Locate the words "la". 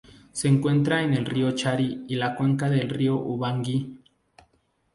2.15-2.33